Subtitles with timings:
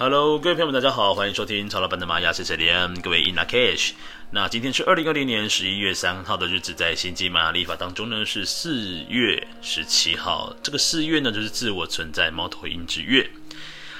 [0.00, 3.94] Hello，各位朋友们，大家好，欢迎收听曹老板的玛雅谢谢连，各位 In Lak'ech。
[4.30, 10.54] 那今天是二零二零年十一月三号的日子，在星际玛雅历法当中呢是四月十七号。
[10.62, 13.28] 这个四月呢就是自我存在猫头鹰之月。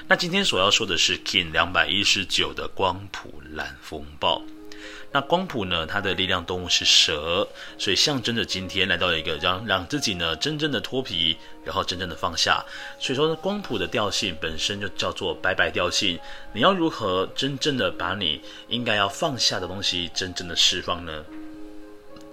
[0.07, 4.41] 那今天所要说的是 King 两百一十九的光谱蓝风暴。
[5.11, 7.47] 那光谱呢，它的力量动物是蛇，
[7.79, 12.63] 所以象征着今天来到了一个让让自己呢真正的脱皮，然后真正的放下。
[12.99, 16.19] 所以说呢，光谱的调性本身就叫做白白调性。
[16.53, 21.25] 你要如何真正的把你应该要放下的东西真正的释放呢？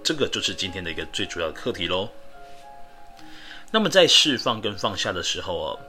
[0.03, 2.07] 这个就是今天的一个最主要的课题喽。
[3.71, 5.79] 那么在释放跟放下的时候哦，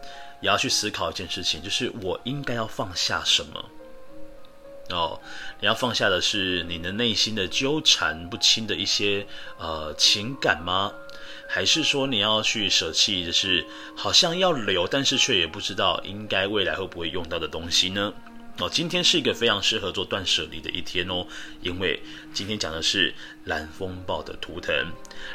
[0.41, 3.63] 也要去思考一件事情，就是我应该要放下什么？
[4.91, 5.21] 哦，
[5.61, 9.27] 你要放下的是你的内心的纠缠不清的一些
[9.59, 10.93] 呃情感吗？
[11.47, 13.65] 还是说你要去舍弃的是
[13.97, 18.13] 好像要留，但是却也不知道应该未来会不会用到的东西呢？
[18.59, 21.27] 哦，今天是一个非常适合做断舍离的一天哦，
[21.63, 22.03] 因为
[22.35, 24.75] 今天讲的是蓝风暴的图腾。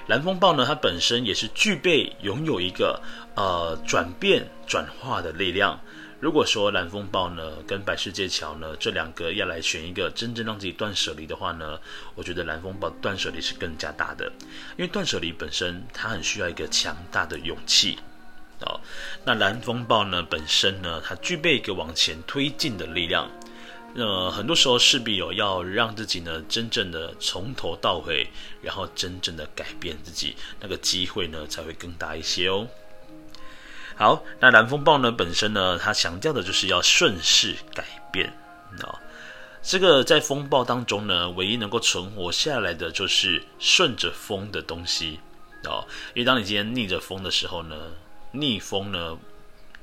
[0.08, 3.02] 蓝风暴呢，它本身也是具备拥有一个
[3.36, 5.80] 呃转变转化的力量。
[6.24, 11.78] 如果说蓝风暴呢跟白世界桥呢这两个要来选一个真正让自己断舍离的话呢，
[12.16, 14.32] 我觉得蓝风暴断舍离是更加大的，
[14.78, 17.98] 因为断舍离本身它很需要一个强大的勇气
[18.62, 18.80] 哦。
[19.26, 23.30] 那蓝风暴呢本身呢，它具备一个往前推进的力量，
[23.96, 28.26] 呃，很多时候势必有要让自己呢真正的从头到尾，
[28.62, 32.66] 然后真正的改变自己，那个机会呢才会更大一些哦。
[33.96, 38.28] 好，那蓝风暴呢本身呢，它强调的就是要顺势改变
[38.82, 39.00] 啊。
[39.62, 45.20] 这个在风暴当中呢，唯一能够存活下来的就是顺着风的东西
[45.64, 45.86] 啊。
[46.14, 47.76] 因为当你今天逆着风的时候呢，
[48.32, 49.18] 逆风呢，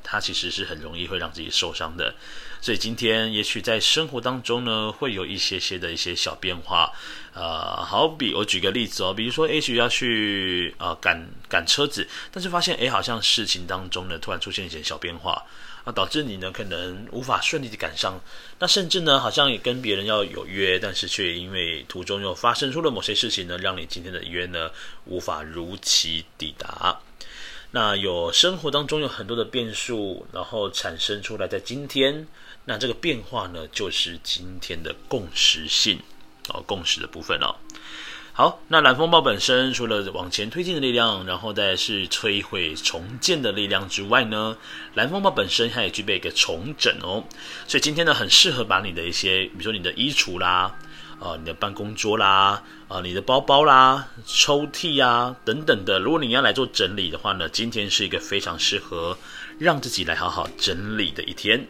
[0.02, 2.14] 它其实是很容易会让自己受伤的。
[2.62, 6.92] 所以今天也许在生活当中呢，会有一些些的一些小变化，
[7.32, 15.42] 呃，好比我举个例子哦，比如说也许要去呃赶赶车子，但是发现诶好像事情当中呢突然出现一些小变化
[15.84, 18.20] 啊，导致你呢可能无法顺利的赶上，
[18.58, 24.70] 那甚至呢好像也跟别人要有约，但是却因为途中又发生出了某些事情呢，让你今天的约呢
[25.06, 27.00] 无法如期抵达。
[27.72, 32.26] 那有生活当中有很多的变数，然后产生出来在今天。
[32.64, 35.98] 那这个变化呢，就是今天的共识性
[36.48, 37.56] 哦，共识的部分哦。
[38.32, 44.56] 好，那蓝风暴本身除了往前推进的力量，然后再是摧毁重建的力量之外呢，
[44.94, 47.24] 蓝风暴本身它也具备一个重整哦。
[47.66, 50.74] 所以今天呢，很适合把你的一些，比如说你的衣橱啦，
[51.18, 59.18] 啊、呃，你的办公桌啦，啊、你的包包啦、抽屉啊等等的，如果你要来做整理的话呢，今天是一个非常适合
[59.58, 61.66] 让自己来好好整理的一天。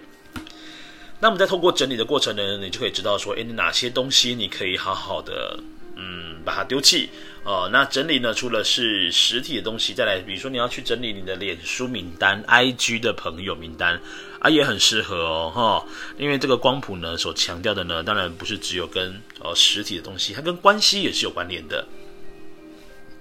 [1.23, 5.61] 那么在透过整理的过程呢，你就可以知道说，诶，哪些东西你可以好好的，
[5.95, 7.11] 嗯，把它丢弃
[7.45, 7.69] 哦。
[7.71, 14.01] 那整理呢，除了是实体的东西，再来，比如说你要去整理你的脸书名单、IG 的朋友名单
[14.39, 15.87] 啊，也很适合哦，哈、
[16.17, 21.87] 因为这个光谱呢，所强调的呢，当然不是只有跟呃实体的东西，它跟关系也是有关联的。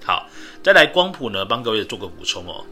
[0.05, 0.29] 好，
[0.63, 2.65] 再来光谱呢，帮各位做个补充哦。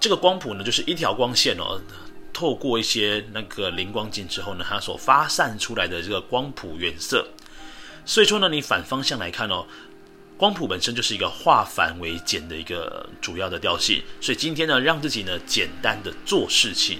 [0.00, 1.80] 这个光谱呢，就是一条光线哦。
[2.42, 7.24] 透过一些那个灵光镜之后呢，它所发散出来的这个光谱原色，
[8.04, 9.64] 所以说呢，你反方向来看哦，
[10.36, 14.02] 光谱本身就是一个化繁为简的一个主要的调性。
[14.20, 16.98] 所以今天呢，让自己呢简单的做事情，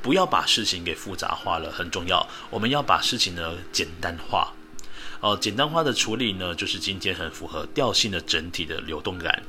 [0.00, 2.26] 不要把事情给复杂化了，很重要。
[2.48, 4.54] 我们要把事情呢简单化，
[5.20, 9.42] 哦，简单化的处理呢，就是今天很符合调性的整体的流动感。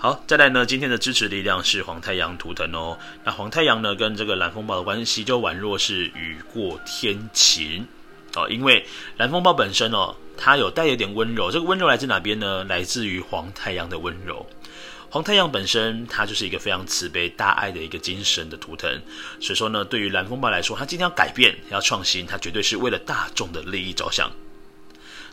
[0.00, 2.96] 好，再来呢，今天的支持力量是黄太阳图腾哦。
[3.24, 7.84] 那黄太阳呢，跟这个蓝风暴的关系就宛若是雨过天晴
[8.36, 8.48] 哦。
[8.48, 8.86] 因为
[9.16, 11.50] 蓝风暴本身哦，它有带有点温柔。
[11.50, 12.62] 这个温柔来自哪边呢？
[12.62, 14.46] 来自于黄太阳的温柔。
[15.10, 18.88] 黄太阳本身它就是一个非常慈悲大爱的一个精神的图腾。
[19.40, 24.30] 所以说呢，对于蓝风暴来说，它今天要改变，要创新，它绝对是为了大众的利益着想。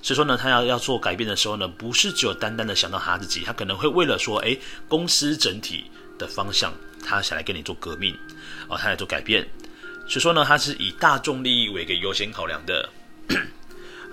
[0.06, 4.56] 所以说呢，他要要做改变的时候呢，不是只有单单的想到他自己，他可能会为了说，诶，
[4.88, 5.86] 公司整体
[6.20, 6.72] 的方向，
[7.04, 8.16] 他想来跟你做革命，
[8.68, 9.42] 哦，他来做改变。
[10.08, 12.88] 所以说呢，他是以大众利益为一个优先考量的。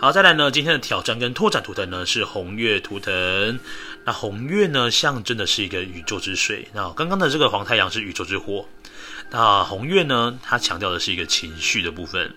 [0.01, 3.61] 好，再来呢，今天的挑战跟拓展图腾呢是红月图腾。
[4.07, 6.67] 那红月呢，象征的是一个宇宙之水。
[6.73, 8.67] 那刚刚的这个黄太阳是宇宙之火。
[9.29, 12.35] 那红月呢，它强调的是一个情绪的部分。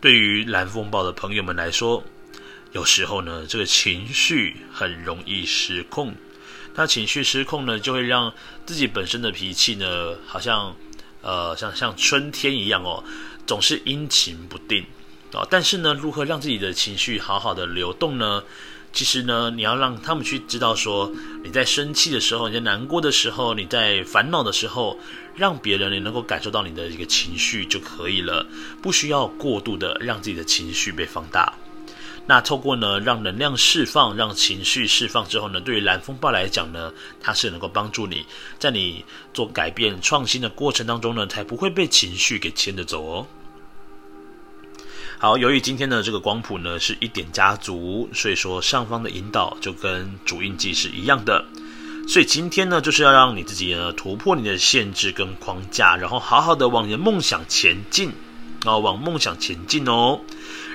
[0.00, 2.04] 对于蓝风暴的朋友们来说。
[2.76, 6.14] 有时候呢，这个情绪很容易失控。
[6.74, 8.34] 那情绪失控呢，就会让
[8.66, 10.76] 自己本身的脾气呢，好像
[11.22, 13.02] 呃，像像春天一样哦，
[13.46, 14.84] 总是阴晴不定
[15.32, 18.42] 啊、但是呢，如何让自己的情绪好好的流动呢？
[18.92, 21.10] 其实呢，你要让他们去知道说，
[21.44, 24.98] 你在生气的时候，你在难过的时候，你在烦恼的时候，
[25.34, 28.46] 让别人也能够感受到你的一个情绪就可以了，
[28.82, 31.54] 不需要过度的让自己的情绪被放大。
[32.28, 38.26] 那透过呢，让能量释放，让情绪释放之后呢，对于蓝风暴来讲呢，它是能够帮助你
[38.58, 43.26] 在你做改变创新的过程当中呢，才不会被情绪给牵着走哦。
[45.18, 51.44] 好，由于今天的这个光谱呢是一点家族，所以说上方的引导就跟主印记是一样的。
[52.08, 58.12] 所以今天呢，就是要让你自己呢突破你的限制跟框架，然后好好的往你的梦想前进，
[58.66, 60.20] 哦，往梦想前进哦。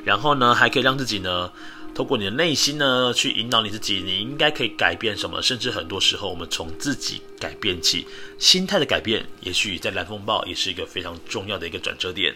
[0.03, 1.51] 然后呢，还可以让自己呢，
[1.93, 5.41] 透过你的内心呢去引导你自己，你应该可以改变什么？
[5.41, 8.07] 甚至很多时候，我们从自己改变起，
[8.39, 12.35] 心态的改变，也许在蓝风暴也是一个非常重要的一个转折点。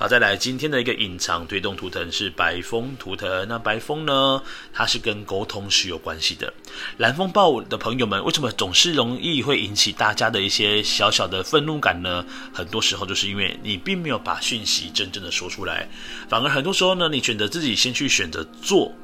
[0.00, 3.48] 好，再来今天的一个隐藏推动图腾是白风图腾。
[3.48, 4.40] 那白风呢，
[4.72, 6.54] 它是跟沟通是有关系的。
[6.98, 12.24] 蓝风暴的朋友们，为什么总是容易会引起大家的一些小小的愤怒感呢？
[12.52, 15.88] 很多时候就是因为你并没有把讯息真正的说出来，
[16.28, 18.94] 反而很多时候呢，你选择自己先去选择做。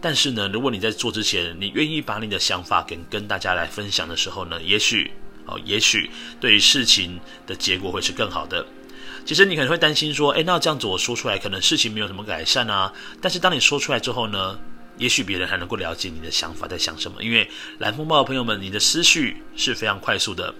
[0.00, 5.10] 但是呢，如果你在做之前，你愿意把你的想法跟跟大家来分享的时候呢，也许
[5.46, 6.08] 哦，也许
[6.40, 8.64] 对于事情的结果会是更好的。
[9.26, 12.92] 其实你可能会担心说，诶，那这样子我说出来，可能事情没有什么改善啊。
[13.20, 14.56] 但是当你说出来之后呢，
[14.98, 17.20] 也许别人还能够了解你的想法在想什么。
[17.24, 20.54] 因为蓝风暴的朋友们，你的思绪是非常快速的，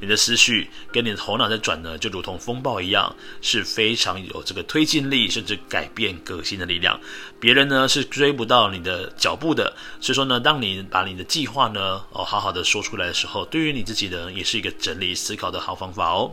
[0.00, 6.98] 你的思绪跟你的头脑在转呢，就如同风暴一样，是非常有这个推进力，甚至改变革新的力量。
[7.38, 9.76] 别人呢是追不到你的脚步的。
[10.00, 16.32] 所以说呢，当你把你的计划呢，哦，好好的说出来的时候，对于你自己呢，也是一个整理思考的好方法哦。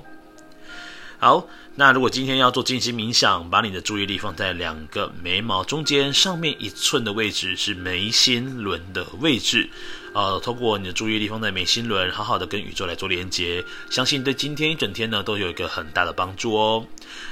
[1.24, 9.70] 好，那如果今天要做静心冥想，把你的注意力放在两个眉毛中间上面一寸的位置，是眉心轮的位置。
[10.14, 16.86] 呃，透过你的注意力放在眉心轮，好好的跟宇宙来做连接，相信对今天一整天呢都有一个很大的帮助哦。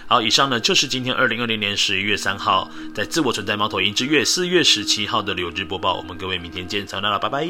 [0.07, 5.97] 好，以上呢就是今天二零二零年十一月三号，在自我存在猫头鹰之月四月十七号的流日播报。
[5.97, 7.45] 我们各位明天见，早安了，拜拜。